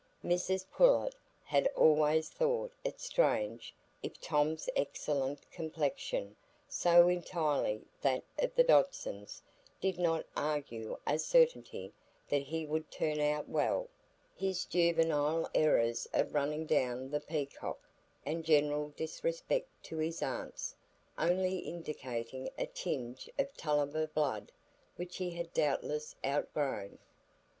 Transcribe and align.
Mrs 0.25 0.67
Pullet 0.71 1.13
had 1.43 1.67
always 1.75 2.27
thought 2.27 2.71
it 2.83 2.99
strange 2.99 3.71
if 4.01 4.19
Tom's 4.19 4.67
excellent 4.75 5.41
complexion, 5.51 6.35
so 6.67 7.07
entirely 7.07 7.85
that 8.01 8.23
of 8.39 8.55
the 8.55 8.63
Dodsons, 8.63 9.43
did 9.79 9.99
not 9.99 10.25
argue 10.35 10.97
a 11.05 11.19
certainty 11.19 11.93
that 12.29 12.41
he 12.41 12.65
would 12.65 12.89
turn 12.89 13.19
out 13.19 13.47
well; 13.47 13.89
his 14.35 14.65
juvenile 14.65 15.47
errors 15.53 16.07
of 16.13 16.33
running 16.33 16.65
down 16.65 17.11
the 17.11 17.19
peacock, 17.21 17.77
and 18.25 18.43
general 18.43 18.89
disrespect 18.97 19.69
to 19.83 19.97
his 19.99 20.23
aunts, 20.23 20.73
only 21.19 21.59
indicating 21.59 22.49
a 22.57 22.65
tinge 22.65 23.29
of 23.37 23.55
Tulliver 23.55 24.07
blood 24.07 24.51
which 24.95 25.17
he 25.17 25.29
had 25.29 25.53
doubtless 25.53 26.15
outgrown. 26.25 26.97